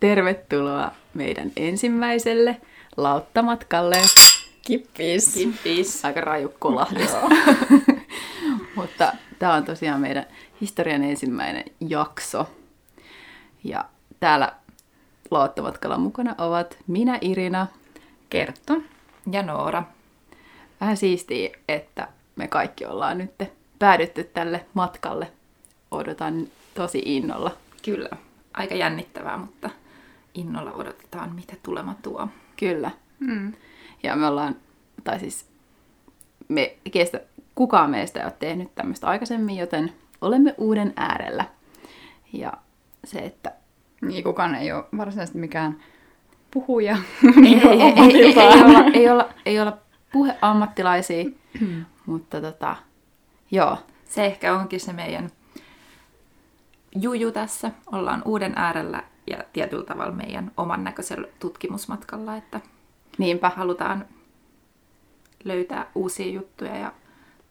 tervetuloa 0.00 0.92
meidän 1.14 1.52
ensimmäiselle 1.56 2.60
lauttamatkalle. 2.96 4.02
Kippis. 4.62 5.34
Kippis. 5.34 6.04
Aika 6.04 6.20
raju 6.20 6.52
kolahdus. 6.58 7.10
Mutta 8.76 9.12
tämä 9.38 9.54
on 9.54 9.64
tosiaan 9.64 10.00
meidän 10.00 10.26
historian 10.60 11.04
ensimmäinen 11.04 11.64
jakso. 11.80 12.48
Ja 13.64 13.84
täällä 14.20 14.52
lauttamatkalla 15.30 15.98
mukana 15.98 16.34
ovat 16.38 16.78
minä 16.86 17.18
Irina, 17.20 17.66
Kerttu 18.30 18.84
ja 19.30 19.42
Noora. 19.42 19.82
Vähän 20.80 20.96
siistiä, 20.96 21.50
että 21.68 22.08
me 22.36 22.48
kaikki 22.48 22.86
ollaan 22.86 23.18
nyt 23.18 23.30
päädytty 23.78 24.24
tälle 24.24 24.66
matkalle. 24.74 25.32
Odotan 25.90 26.46
tosi 26.74 27.02
innolla. 27.04 27.56
Kyllä, 27.84 28.08
aika 28.54 28.74
jännittävää, 28.74 29.36
mutta 29.36 29.70
innolla 30.36 30.72
odotetaan, 30.72 31.34
mitä 31.34 31.54
tulema 31.62 31.94
tuo. 32.02 32.28
Kyllä. 32.58 32.90
Mm. 33.20 33.52
Ja 34.02 34.16
me 34.16 34.26
ollaan, 34.26 34.56
tai 35.04 35.20
siis 35.20 35.46
me 36.48 36.76
kestä, 36.92 37.20
kukaan 37.54 37.90
meistä 37.90 38.20
ei 38.20 38.26
ole 38.26 38.34
tehnyt 38.38 38.74
tämmöistä 38.74 39.06
aikaisemmin, 39.06 39.56
joten 39.56 39.92
olemme 40.20 40.54
uuden 40.58 40.92
äärellä. 40.96 41.44
Ja 42.32 42.52
se, 43.04 43.18
että... 43.18 43.52
Niin, 44.00 44.24
kukaan 44.24 44.54
ei 44.54 44.72
ole 44.72 44.84
varsinaisesti 44.96 45.38
mikään 45.38 45.76
puhuja. 46.50 46.96
ei, 47.46 47.54
ei, 47.54 47.82
ei, 47.82 47.92
ei, 47.98 48.38
ei, 48.38 48.62
olla, 48.62 48.84
ei, 48.94 49.10
olla, 49.10 49.28
ei 49.46 49.60
olla 49.60 49.78
puheammattilaisia, 50.12 51.24
mutta 52.06 52.40
tota, 52.40 52.76
joo. 53.50 53.78
Se 54.04 54.24
ehkä 54.24 54.54
onkin 54.54 54.80
se 54.80 54.92
meidän 54.92 55.30
juju 57.00 57.32
tässä. 57.32 57.70
Ollaan 57.92 58.22
uuden 58.24 58.52
äärellä 58.56 59.02
ja 59.30 59.44
tietyllä 59.52 59.84
tavalla 59.84 60.12
meidän 60.12 60.50
oman 60.56 60.84
näköisellä 60.84 61.28
tutkimusmatkalla, 61.38 62.36
että 62.36 62.60
Niinpä. 63.18 63.48
halutaan 63.56 64.04
löytää 65.44 65.86
uusia 65.94 66.32
juttuja 66.32 66.76
ja 66.76 66.92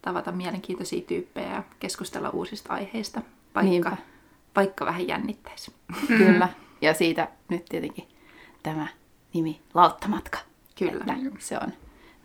tavata 0.02 0.32
mielenkiintoisia 0.32 1.00
tyyppejä 1.00 1.50
ja 1.50 1.62
keskustella 1.80 2.30
uusista 2.30 2.72
aiheista, 2.72 3.20
vaikka, 3.54 3.70
Niinpä. 3.70 3.96
vaikka 4.56 4.86
vähän 4.86 5.08
jännittäisi. 5.08 5.74
Kyllä. 6.18 6.48
Ja 6.80 6.94
siitä 6.94 7.28
nyt 7.48 7.64
tietenkin 7.64 8.08
tämä 8.62 8.86
nimi 9.34 9.60
Lauttamatka. 9.74 10.38
Kyllä. 10.78 11.04
Että 11.14 11.38
se 11.38 11.58
on 11.58 11.72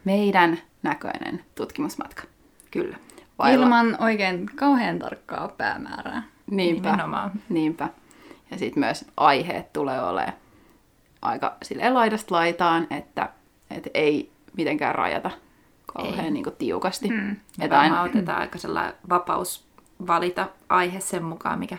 meidän 0.05 0.59
näköinen 0.83 1.45
tutkimusmatka. 1.55 2.23
Kyllä. 2.71 2.97
Vailla. 3.39 3.63
Ilman 3.65 3.97
oikein 4.01 4.49
kauhean 4.55 4.99
tarkkaa 4.99 5.47
päämäärää. 5.47 6.23
Niinpä. 6.51 6.91
Nimenomaan. 6.91 7.31
Niinpä. 7.49 7.89
Ja 8.51 8.57
sitten 8.57 8.83
myös 8.83 9.05
aiheet 9.17 9.73
tulee 9.73 10.03
olemaan 10.03 10.33
aika 11.21 11.57
silleen 11.63 11.93
laidasta 11.93 12.35
laitaan, 12.35 12.87
että, 12.89 13.29
että 13.71 13.89
ei 13.93 14.31
mitenkään 14.57 14.95
rajata 14.95 15.31
kauhean 15.93 16.33
niin 16.33 16.43
kuin, 16.43 16.55
tiukasti. 16.55 17.07
Hmm. 17.07 17.35
Että 17.61 17.79
aina 17.79 18.01
otetaan 18.01 18.39
aika 18.39 18.57
sellainen 18.57 18.93
vapaus 19.09 19.67
valita 20.07 20.49
aihe 20.69 20.99
sen 20.99 21.23
mukaan, 21.23 21.59
mikä 21.59 21.77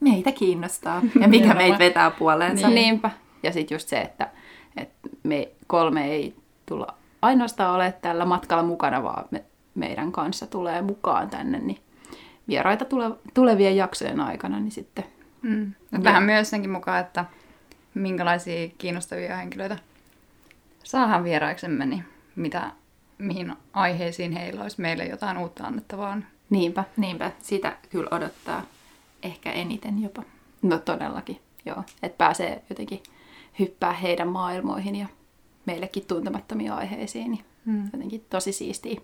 meitä 0.00 0.32
kiinnostaa 0.32 1.02
ja 1.20 1.28
mikä 1.28 1.54
meitä 1.54 1.78
vetää 1.78 2.10
puoleensa. 2.10 2.68
Niin. 2.68 2.74
Niinpä. 2.74 3.10
Ja 3.42 3.52
sitten 3.52 3.74
just 3.74 3.88
se, 3.88 4.00
että, 4.00 4.28
että 4.76 5.08
me 5.22 5.48
kolme 5.66 6.06
ei 6.06 6.36
tulla 6.66 6.94
ainoastaan 7.22 7.74
ole 7.74 7.94
tällä 8.02 8.24
matkalla 8.24 8.62
mukana, 8.62 9.02
vaan 9.02 9.24
me, 9.30 9.44
meidän 9.74 10.12
kanssa 10.12 10.46
tulee 10.46 10.82
mukaan 10.82 11.30
tänne, 11.30 11.58
niin 11.58 11.78
vieraita 12.48 12.84
tule, 12.84 13.10
tulevien 13.34 13.76
jaksojen 13.76 14.20
aikana, 14.20 14.60
niin 14.60 14.72
sitten... 14.72 15.04
Mm. 15.42 15.72
Vähän 16.04 16.22
myös 16.22 16.50
senkin 16.50 16.70
mukaan, 16.70 17.00
että 17.00 17.24
minkälaisia 17.94 18.68
kiinnostavia 18.78 19.36
henkilöitä 19.36 19.78
saahan 20.84 21.24
vieraiksemme, 21.24 21.86
niin 21.86 22.04
mitä, 22.36 22.72
mihin 23.18 23.56
aiheisiin 23.72 24.32
heillä 24.32 24.62
olisi 24.62 24.80
meille 24.80 25.04
jotain 25.04 25.38
uutta 25.38 25.64
annettavaa. 25.64 26.18
Niinpä. 26.50 26.84
Niinpä, 26.96 27.32
sitä 27.42 27.76
kyllä 27.90 28.08
odottaa 28.10 28.62
ehkä 29.22 29.52
eniten 29.52 30.02
jopa. 30.02 30.22
No 30.62 30.78
todellakin, 30.78 31.40
joo. 31.66 31.84
Että 32.02 32.18
pääsee 32.18 32.62
jotenkin 32.70 33.02
hyppää 33.58 33.92
heidän 33.92 34.28
maailmoihin 34.28 34.96
ja 34.96 35.06
meillekin 35.66 36.06
tuntemattomia 36.06 36.74
aiheisiin, 36.74 37.30
niin 37.30 37.44
hmm. 37.66 37.84
jotenkin 37.92 38.24
tosi 38.30 38.52
siistiä. 38.52 39.00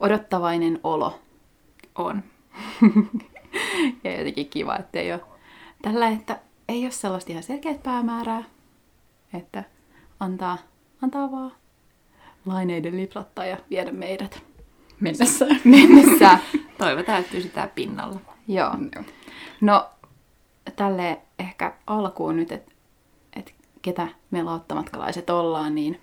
Odottavainen 0.00 0.80
olo. 0.84 1.20
On. 1.94 2.22
ja 4.04 4.18
jotenkin 4.18 4.48
kiva, 4.48 4.76
että 4.76 4.98
ei 4.98 5.12
ole 5.12 5.20
tällä, 5.82 6.08
että 6.08 6.38
ei 6.68 6.84
ole 6.84 6.90
sellaista 6.90 7.32
ihan 7.32 7.42
selkeät 7.42 7.82
päämäärää, 7.82 8.42
että 9.34 9.64
antaa, 10.20 10.58
antaa 11.02 11.32
vaan 11.32 11.52
laineiden 12.46 12.96
liplattaa 12.96 13.46
ja 13.46 13.56
viedä 13.70 13.92
meidät 13.92 14.42
mennessään. 15.00 15.60
mennessään. 15.64 16.38
Toivotaan, 16.78 17.20
että 17.20 17.32
pysytään 17.32 17.70
pinnalla. 17.74 18.20
Joo. 18.48 18.70
No, 19.60 19.90
tälle 20.76 21.20
ehkä 21.38 21.72
alkuun 21.86 22.36
nyt, 22.36 22.52
että 22.52 22.72
et 23.36 23.54
ketä 23.82 24.08
me 24.30 24.42
lauttamatkalaiset 24.42 25.30
ollaan, 25.30 25.74
niin, 25.74 26.00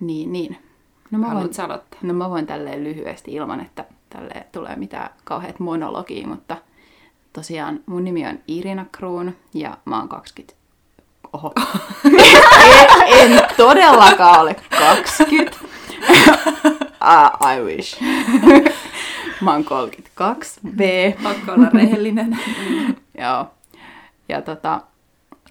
niin, 0.00 0.32
niin. 0.32 0.56
No 1.10 1.18
mä, 1.18 1.26
voin, 1.26 1.36
aloittaa? 1.36 1.78
no 2.02 2.14
mä 2.14 2.30
voin 2.30 2.46
tälleen 2.46 2.84
lyhyesti 2.84 3.34
ilman, 3.34 3.60
että 3.60 3.84
tälle 4.10 4.46
tulee 4.52 4.76
mitään 4.76 5.10
kauheat 5.24 5.60
monologia, 5.60 6.26
mutta 6.26 6.56
tosiaan 7.32 7.80
mun 7.86 8.04
nimi 8.04 8.26
on 8.26 8.38
Irina 8.48 8.86
Kruun 8.92 9.36
ja 9.54 9.78
mä 9.84 9.98
oon 9.98 10.08
20. 10.08 10.54
Oho. 11.32 11.52
en, 13.06 13.32
en 13.32 13.42
todellakaan 13.56 14.40
ole 14.40 14.56
20. 14.70 15.56
uh, 15.60 17.50
I 17.54 17.60
wish. 17.62 18.02
mä 19.44 19.52
oon 19.52 19.64
32. 19.64 20.60
B. 20.76 20.80
Pakko 21.22 21.52
olla 21.52 21.68
rehellinen. 21.74 22.38
Joo. 23.18 23.46
Ja 24.28 24.42
tota, 24.42 24.80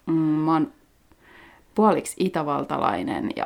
mm, 0.05 0.13
mä 0.13 0.53
oon 0.53 0.73
puoliksi 1.75 2.15
itävaltalainen 2.19 3.29
ja 3.35 3.45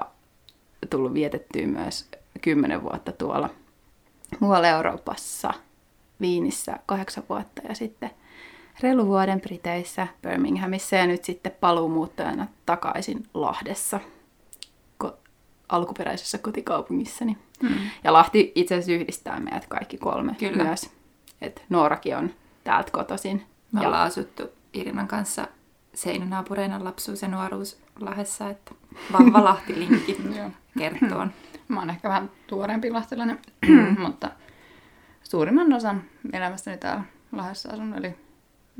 tullut 0.90 1.14
vietettyä 1.14 1.68
myös 1.68 2.10
kymmenen 2.42 2.84
vuotta 2.84 3.12
tuolla 3.12 3.50
muualla 4.40 4.68
Euroopassa, 4.68 5.54
Viinissä 6.22 6.80
kahdeksan 6.86 7.24
vuotta 7.30 7.62
ja 7.70 7.76
sitten 7.76 8.12
reilu 8.80 9.08
vuoden 9.08 9.42
Briteissä, 9.42 10.08
Birminghamissa 10.22 10.96
ja 10.96 11.08
nyt 11.08 11.24
sitten 11.24 11.52
paluumuuttajana 11.60 12.48
takaisin 12.66 13.24
Lahdessa, 13.34 14.00
ko- 15.04 15.18
alkuperäisessä 15.70 16.38
kotikaupungissani. 16.38 17.38
Hmm. 17.62 17.76
Ja 18.04 18.14
Lahti 18.14 18.52
itse 18.56 18.76
asiassa 18.76 18.92
yhdistää 18.92 19.40
meidät 19.40 19.68
kaikki 19.68 19.98
kolme 19.98 20.36
Kyllä. 20.40 20.64
myös. 20.64 20.90
Et 21.42 21.64
Noorakin 21.70 22.18
on 22.18 22.34
täältä 22.64 22.92
kotoisin. 22.92 23.46
Me 23.72 23.82
ja... 23.82 23.88
ollaan 23.88 24.08
asuttu 24.08 24.44
Irinan 24.74 25.08
kanssa 25.08 25.48
seinänaapureina 25.94 26.84
lapsuus 26.84 27.22
ja 27.22 27.28
nuoruus 27.28 27.82
Lahdessa, 28.00 28.50
että 28.50 28.72
vahva 29.12 29.44
Lahti-linkki 29.50 30.18
kertoon. 30.78 31.32
Mä 31.68 31.80
oon 31.80 31.90
ehkä 31.90 32.10
vähän 32.10 32.32
tuoreempi 32.48 32.92
lahtilainen, 32.92 33.40
mutta 34.06 34.30
suurimman 35.24 35.74
osan 35.74 36.04
elämästäni 36.34 36.78
täällä 36.78 37.04
Lahdessa 37.32 37.70
asun, 37.70 37.94
eli 37.94 38.16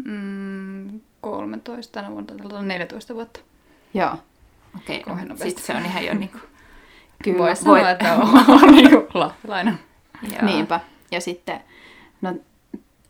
mm, 0.06 1.02
13 1.22 1.94
tänä 1.94 2.12
vuonna, 2.12 2.62
14 2.62 3.16
vuotta. 3.16 3.40
Joo. 3.94 4.16
Okei, 4.76 5.04
okay, 5.08 5.26
no, 5.26 5.36
sitten 5.38 5.64
se 5.64 5.76
on 5.76 5.86
ihan 5.86 6.06
jo 6.06 6.14
niinku... 6.14 6.38
Kyllä, 7.24 7.38
Voisi 7.38 7.64
sanoa, 7.64 7.90
että 7.90 8.14
on 8.48 8.76
niinku 8.76 9.08
lahtilainen. 9.20 9.80
Niinpä. 10.42 10.80
Ja 11.12 11.22
sitten, 11.22 11.60
no, 12.22 12.34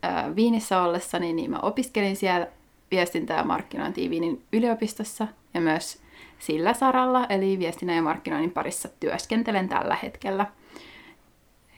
äh, 0.04 0.36
Viinissä 0.36 0.82
ollessani, 0.82 1.32
niin 1.32 1.50
mä 1.50 1.58
opiskelin 1.58 2.16
siellä 2.16 2.46
viestintää 2.90 3.36
ja 3.36 3.44
markkinointia 3.44 4.10
Viinin 4.10 4.42
yliopistossa 4.52 5.28
ja 5.54 5.60
myös 5.60 5.98
sillä 6.38 6.74
saralla, 6.74 7.26
eli 7.26 7.58
viestinnän 7.58 7.96
ja 7.96 8.02
markkinoinnin 8.02 8.50
parissa 8.50 8.88
työskentelen 9.00 9.68
tällä 9.68 9.96
hetkellä. 10.02 10.46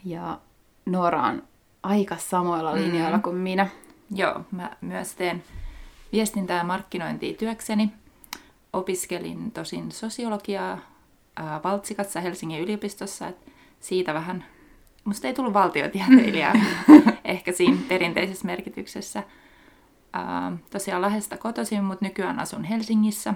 Ja 0.05 0.38
Noora 0.87 1.23
on 1.23 1.43
aika 1.82 2.17
samoilla 2.17 2.75
mm. 2.75 2.82
linjoilla 2.82 3.17
mm. 3.17 3.23
kuin 3.23 3.37
minä. 3.37 3.69
Joo, 4.11 4.41
mä 4.50 4.76
myös 4.81 5.14
teen 5.14 5.43
viestintää 6.12 6.58
ja 6.58 6.64
markkinointia 6.64 7.35
työkseni. 7.35 7.93
Opiskelin 8.73 9.50
tosin 9.50 9.93
sosiologiaa 9.93 10.79
ää, 11.37 11.61
Valtsikassa 11.64 12.20
Helsingin 12.20 12.61
yliopistossa, 12.61 13.29
että 13.29 13.50
siitä 13.81 14.14
vähän, 14.14 14.44
musta 15.05 15.26
ei 15.26 15.35
tullut 15.35 15.55
valtiotieteilijää 15.55 16.53
ehkä 17.25 17.53
siinä 17.53 17.79
perinteisessä 17.88 18.47
merkityksessä. 18.47 19.23
Ää, 20.12 20.56
tosiaan 20.70 21.02
Lahdesta 21.02 21.37
kotoisin, 21.37 21.85
mutta 21.85 22.05
nykyään 22.05 22.38
asun 22.38 22.64
Helsingissä. 22.64 23.35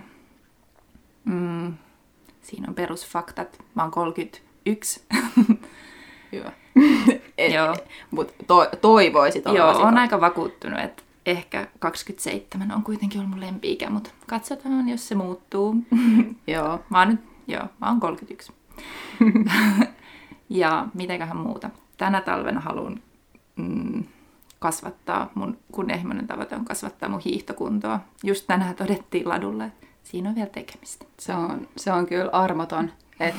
Mm, 1.25 1.75
siinä 2.43 2.67
on 2.69 2.75
perusfaktat. 2.75 3.65
Mä 3.75 3.83
oon 3.83 3.91
31. 3.91 5.03
Joo. 6.33 6.51
Et, 7.39 7.53
Joo. 7.53 7.77
Mutta 8.11 8.45
to, 8.47 8.67
toivoisit 8.81 9.45
Joo, 9.45 9.71
on 9.71 9.99
aika 9.99 10.21
vakuuttunut, 10.21 10.79
että 10.81 11.03
ehkä 11.27 11.67
27 11.79 12.73
on 12.73 12.83
kuitenkin 12.83 13.21
ollut 13.21 13.31
mun 13.31 13.41
lempi-ikä, 13.41 13.91
mutta 13.91 14.11
katsotaan, 14.27 14.89
jos 14.89 15.09
se 15.09 15.15
muuttuu. 15.15 15.77
Joo. 16.47 16.81
Mä 16.91 16.99
oon 16.99 17.09
nyt, 17.09 17.21
joo, 17.47 17.65
mä 17.81 17.89
oon 17.89 18.01
31. 18.01 18.53
ja 20.51 20.87
mitäköhän 20.95 21.37
muuta. 21.37 21.71
Tänä 21.99 22.21
talvena 22.21 22.61
haluan 22.61 23.01
mm, 23.57 24.05
kasvattaa, 24.59 25.31
mun 25.35 25.59
kunnianhimoinen 25.73 26.27
tavoite 26.27 26.57
on 26.57 26.65
kasvattaa 26.65 27.09
mun 27.09 27.21
hiihtokuntoa. 27.21 28.01
Just 28.25 28.47
tänään 28.47 28.75
todettiin 28.75 29.29
ladulle, 29.29 29.65
että 29.65 29.87
siinä 30.03 30.29
on 30.29 30.35
vielä 30.35 30.51
tekemistä. 30.51 31.05
Se 31.19 31.35
on, 31.35 31.69
se 31.77 31.93
on 31.93 32.07
kyllä 32.07 32.31
armoton. 32.33 32.91
Et 33.21 33.35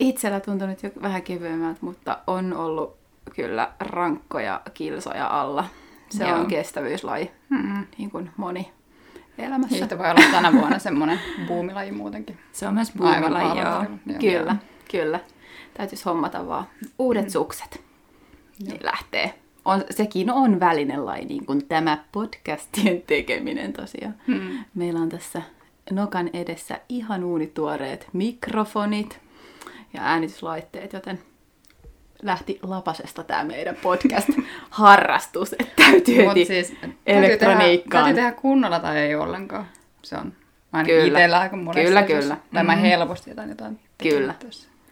itsellä 0.00 0.40
tuntuu 0.40 0.66
nyt 0.66 0.82
jo 0.82 0.90
vähän 1.02 1.22
kevyemmältä, 1.22 1.78
mutta 1.80 2.18
on 2.26 2.56
ollut 2.56 2.96
kyllä 3.36 3.72
rankkoja 3.80 4.60
kilsoja 4.74 5.26
alla. 5.26 5.64
Se 6.10 6.24
Joo. 6.24 6.38
on 6.38 6.46
kestävyyslaji, 6.46 7.30
Mm-mm. 7.48 7.86
niin 7.98 8.10
kuin 8.10 8.30
moni 8.36 8.72
elämässä. 9.38 9.76
Hiihto 9.76 9.98
voi 9.98 10.10
olla 10.10 10.20
tänä 10.32 10.52
vuonna 10.52 10.78
semmoinen 10.78 11.20
buumilaji 11.46 11.92
muutenkin. 11.92 12.38
Se 12.52 12.66
on 12.66 12.74
myös 12.74 12.92
Aivan 13.00 13.20
buumilaji, 13.20 13.58
joo. 13.60 13.70
maailmanmarkkinoilla. 13.70 14.50
Joo. 14.50 14.58
Kyllä, 14.90 15.04
kyllä. 15.04 15.20
Täytyisi 15.74 16.04
hommata 16.04 16.46
vaan 16.46 16.64
uudet 16.98 17.30
sukset. 17.30 17.80
Niin 18.66 18.80
lähtee. 18.82 19.34
On, 19.64 19.84
sekin 19.90 20.30
on 20.30 20.60
välinelaji, 20.60 21.24
niin 21.24 21.46
kuin 21.46 21.66
tämä 21.66 22.04
podcastien 22.12 23.02
tekeminen 23.06 23.72
tosiaan. 23.72 24.14
Mm. 24.26 24.64
Meillä 24.74 25.00
on 25.00 25.08
tässä 25.08 25.42
nokan 25.90 26.30
edessä 26.32 26.80
ihan 26.88 27.24
uunituoreet 27.24 28.08
mikrofonit 28.12 29.20
ja 29.92 30.00
äänityslaitteet, 30.02 30.92
joten 30.92 31.18
lähti 32.22 32.58
lapasesta 32.62 33.22
tämä 33.24 33.44
meidän 33.44 33.76
podcast-harrastus, 33.82 35.52
että 35.58 35.82
täytyy 35.82 36.18
Mut 36.24 36.28
heti 36.28 36.44
siis 36.44 36.70
täytyy 36.80 36.98
elektroniikkaan. 37.06 38.04
Tehdä, 38.04 38.14
täytyy 38.16 38.22
tehdä 38.30 38.32
kunnolla 38.42 38.80
tai 38.80 38.98
ei 38.98 39.14
ollenkaan. 39.14 39.66
Se 40.02 40.16
on 40.16 40.32
ainakin 40.72 40.94
Kyllä. 40.94 41.18
itsellä 41.18 41.38
aika 41.40 41.56
monesti. 41.56 41.86
Kyllä, 41.86 42.02
kyllä. 42.02 42.36
Tai 42.54 42.64
mä 42.64 42.72
Mhm. 42.72 42.80
helposti 42.84 43.30
jotain 43.30 43.48
jotain 43.48 43.80
Kyllä. 44.02 44.34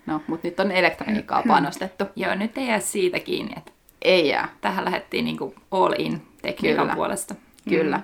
No, 0.06 0.23
mutta 0.27 0.49
nyt 0.49 0.61
on 0.61 0.73
elektroniikkaa 0.73 1.43
panostettu. 1.49 2.05
Joo, 2.17 2.35
nyt 2.35 2.59
ei 2.59 2.67
jää 2.69 2.81
siitä 2.81 3.21
kiinni, 3.21 3.53
että 3.56 3.73
Ei 4.03 4.29
jää, 4.29 4.49
tähän 4.61 4.85
lähdettiin 4.85 5.25
niinku 5.25 5.55
all 5.71 5.95
in 5.99 6.23
tekniikan 6.43 6.83
Kyllä. 6.85 6.95
puolesta. 6.97 7.35
kyllä. 7.69 8.00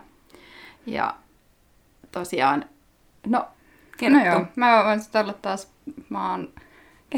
Ja 0.87 1.15
tosiaan, 2.13 2.65
no, 3.27 3.47
Kerttu. 3.99 4.19
No 4.19 4.25
joo, 4.27 4.45
mä 4.57 4.85
voin 4.85 5.01
sitten 5.01 5.23
olla 5.23 5.33
taas, 5.33 5.73
mä 6.09 6.31
oon 6.31 6.49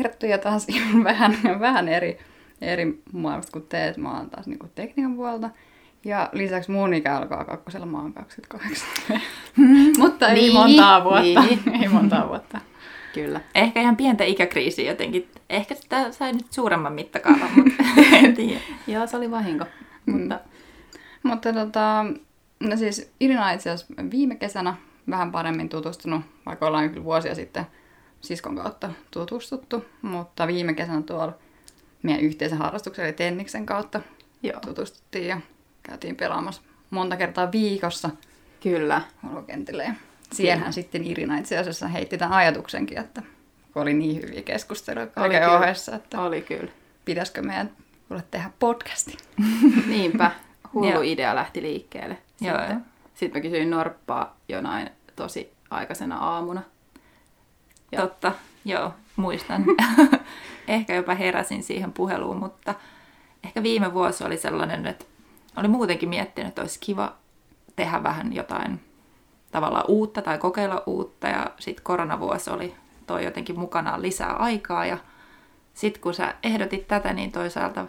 kerttuja 0.02 0.38
taas 0.38 0.69
ihan 0.75 1.04
vähän, 1.04 1.37
vähän 1.60 1.88
eri, 1.88 2.19
eri 2.60 3.02
maailmasta 3.12 3.52
kuin 3.52 3.66
te, 3.69 3.88
että 3.88 4.00
mä 4.00 4.16
oon 4.16 4.31
taas 4.31 4.46
niinku 4.46 4.69
tekniikan 4.75 5.16
puolelta. 5.16 5.50
Ja 6.04 6.28
lisäksi 6.32 6.70
mun 6.70 6.94
ikä 6.94 7.16
alkaa 7.16 7.44
kakkosella, 7.44 7.87
mä 7.87 7.98
oon 7.98 8.12
28. 8.12 8.88
Mutta 9.98 10.28
ei 10.28 10.34
Niin, 10.34 10.52
montaa 10.52 11.04
vuotta. 11.04 11.43
niin. 11.43 11.60
ei 11.82 11.88
montaa 11.88 12.28
vuotta. 12.28 12.60
kyllä. 13.14 13.40
Ehkä 13.54 13.81
ihan 13.81 13.96
pientä 13.96 14.25
ikäkriisiä 14.25 14.90
jotenkin. 14.90 15.28
Ehkä 15.50 15.75
tämä 15.88 16.12
sai 16.12 16.32
nyt 16.32 16.52
suuremman 16.52 16.92
mittakaavan, 16.92 17.49
mutta 17.56 17.82
en 18.12 18.34
tiedä. 18.34 18.60
Joo, 18.87 19.06
se 19.06 19.16
oli 19.16 19.31
vahinko. 19.31 19.64
Mm. 20.06 20.19
Mutta 20.19 20.40
Mutta 21.22 21.52
tota, 21.52 22.04
no 22.60 22.76
siis 22.76 23.12
Irina 23.20 23.50
itse 23.52 23.70
asiassa 23.70 23.94
viime 24.10 24.34
kesänä 24.34 24.75
vähän 25.10 25.32
paremmin 25.32 25.69
tutustunut, 25.69 26.20
vaikka 26.46 26.66
ollaan 26.66 26.90
kyllä 26.90 27.04
vuosia 27.04 27.34
sitten 27.34 27.66
siskon 28.26 28.56
kautta 28.56 28.90
tutustuttu, 29.11 29.84
mutta 30.02 30.46
viime 30.46 30.75
kesänä 30.75 31.02
tuolla 31.02 31.34
meidän 32.02 32.20
yhteisen 32.20 32.58
harrastuksen 32.58 33.05
eli 33.05 33.12
Tenniksen 33.12 33.67
kautta 33.67 34.00
joo, 34.43 34.61
tutustuttiin 34.61 35.26
ja 35.28 35.40
käytiin 35.82 36.17
pelaamassa 36.17 36.62
monta 36.90 37.17
kertaa 37.17 37.52
viikossa 37.52 38.11
kyllä. 38.62 39.02
ulkokentille. 39.25 39.90
Siellähän 40.32 40.73
sitten 40.73 41.05
Irina 41.05 41.38
itse 41.38 41.58
asiassa 41.58 41.88
heitti 41.88 42.19
tämän 42.19 42.38
ajatuksenkin, 42.38 42.99
että 42.99 43.23
kun 43.73 43.82
oli 43.82 43.94
niin 43.94 44.23
hyviä 44.23 44.43
keskusteluja 44.43 45.06
kaiken 45.06 45.50
ohessa, 45.50 45.96
että 45.96 46.20
Oli 46.20 46.43
kyllä. 46.43 46.73
pitäisikö 47.05 47.43
meidän 47.43 47.70
kuule 48.08 48.23
tehdä 48.31 48.50
podcasti. 48.58 49.17
Niinpä, 49.87 50.31
hullu 50.75 51.02
idea 51.02 51.34
lähti 51.34 51.62
liikkeelle. 51.62 52.19
Sitten, 52.37 52.70
joo. 52.70 52.81
sitten 53.14 53.38
mä 53.38 53.43
kysyin 53.43 53.70
Norppaa 53.70 54.37
jonain 54.49 54.90
tosi 55.17 55.52
aikaisena 55.70 56.19
aamuna. 56.19 56.62
Ja- 57.92 58.00
Totta, 58.00 58.32
joo, 58.64 58.92
muistan. 59.16 59.64
ehkä 60.68 60.94
jopa 60.94 61.14
heräsin 61.14 61.62
siihen 61.62 61.92
puheluun, 61.92 62.36
mutta 62.36 62.74
ehkä 63.44 63.62
viime 63.62 63.94
vuosi 63.94 64.24
oli 64.24 64.36
sellainen, 64.36 64.86
että 64.86 65.04
oli 65.56 65.68
muutenkin 65.68 66.08
miettinyt, 66.08 66.48
että 66.48 66.62
olisi 66.62 66.80
kiva 66.80 67.12
tehdä 67.76 68.02
vähän 68.02 68.32
jotain 68.32 68.80
tavallaan 69.50 69.84
uutta 69.88 70.22
tai 70.22 70.38
kokeilla 70.38 70.82
uutta. 70.86 71.28
Ja 71.28 71.50
sitten 71.58 71.84
koronavuosi 71.84 72.50
oli 72.50 72.74
toi 73.06 73.24
jotenkin 73.24 73.58
mukanaan 73.58 74.02
lisää 74.02 74.32
aikaa. 74.32 74.86
Ja 74.86 74.98
sitten 75.74 76.02
kun 76.02 76.14
sä 76.14 76.34
ehdotit 76.42 76.88
tätä, 76.88 77.12
niin 77.12 77.32
toisaalta 77.32 77.86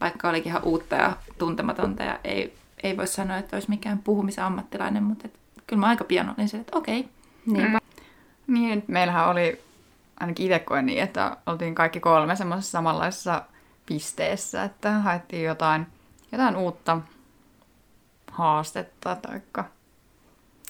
vaikka 0.00 0.28
olikin 0.28 0.50
ihan 0.50 0.64
uutta 0.64 0.96
ja 0.96 1.16
tuntematonta 1.38 2.02
ja 2.02 2.18
ei, 2.24 2.54
ei 2.82 2.96
voi 2.96 3.06
sanoa, 3.06 3.36
että 3.36 3.56
olisi 3.56 3.68
mikään 3.70 3.98
puhumisen 3.98 4.44
ammattilainen, 4.44 5.02
mutta 5.02 5.26
et, 5.28 5.38
kyllä 5.66 5.80
mä 5.80 5.86
aika 5.86 6.04
pian 6.04 6.34
olin 6.38 6.48
se, 6.48 6.56
että 6.56 6.78
okei, 6.78 7.08
Niinpä. 7.46 7.78
Niin, 8.48 8.84
meillähän 8.86 9.28
oli, 9.28 9.62
ainakin 10.20 10.46
itse 10.46 10.58
koen 10.58 10.86
niin, 10.86 11.02
että 11.02 11.36
oltiin 11.46 11.74
kaikki 11.74 12.00
kolme 12.00 12.36
semmoisessa 12.36 12.70
samanlaisessa 12.70 13.42
pisteessä, 13.86 14.62
että 14.64 14.92
haettiin 14.92 15.44
jotain, 15.44 15.86
jotain 16.32 16.56
uutta 16.56 17.00
haastetta 18.30 19.16
tai 19.16 19.40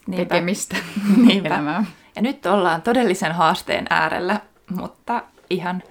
Niinpä. 0.07 0.25
tekemistä 0.35 0.77
Niinpä. 1.27 1.49
elämään. 1.49 1.89
Ja 2.17 2.23
nyt 2.23 2.47
ollaan 2.47 2.83
todellisen 2.83 3.33
haasteen 3.33 3.87
äärellä, 3.91 4.41
mutta 4.71 5.23
ihan 5.51 5.83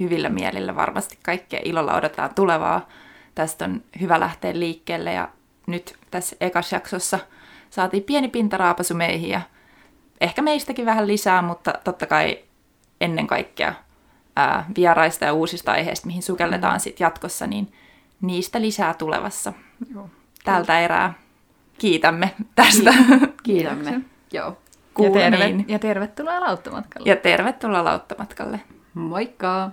hyvillä 0.00 0.28
mielillä 0.28 0.76
varmasti 0.76 1.18
kaikkea 1.22 1.60
ilolla 1.64 1.94
odotetaan 1.94 2.34
tulevaa. 2.34 2.88
Tästä 3.34 3.64
on 3.64 3.82
hyvä 4.00 4.20
lähteä 4.20 4.58
liikkeelle 4.58 5.12
ja 5.12 5.28
nyt 5.66 5.96
tässä 6.10 6.36
ekas 6.40 6.72
jaksossa 6.72 7.18
saatiin 7.70 8.02
pieni 8.02 8.28
pintaraapasu 8.28 8.94
meihin 8.94 9.30
ja 9.30 9.40
ehkä 10.20 10.42
meistäkin 10.42 10.86
vähän 10.86 11.06
lisää, 11.06 11.42
mutta 11.42 11.72
totta 11.84 12.06
kai 12.06 12.38
ennen 13.00 13.26
kaikkea 13.26 13.74
ää, 14.36 14.66
vieraista 14.76 15.24
ja 15.24 15.32
uusista 15.32 15.72
aiheista, 15.72 16.06
mihin 16.06 16.22
sukelletaan 16.22 16.80
sitten 16.80 17.04
jatkossa, 17.04 17.46
niin 17.46 17.72
niistä 18.20 18.60
lisää 18.60 18.94
tulevassa. 18.94 19.52
Joo. 19.94 20.10
Tältä 20.44 20.80
erää 20.80 21.14
kiitämme 21.78 22.34
tästä. 22.54 22.94
Kiitämme. 23.42 24.00
Joo. 24.32 24.46
Ja, 24.48 24.52
Kuulemiin. 24.94 25.58
terve, 25.58 25.72
ja 25.72 25.78
tervetuloa 25.78 26.40
lauttamatkalle. 26.40 27.08
Ja 27.10 27.16
tervetuloa 27.16 27.84
lauttamatkalle. 27.84 28.60
Moikka! 28.94 29.70